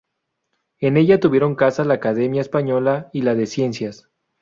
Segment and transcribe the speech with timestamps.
[0.79, 4.09] En ella tuvieron casa la Academia Española y la de Ciencias.